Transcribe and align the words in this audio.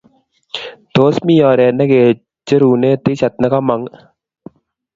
tos 0.93 1.15
mi 1.25 1.35
oret 1.49 1.73
nekecherune 1.77 2.89
T-shirt 3.03 3.35
nekomong 3.39 3.83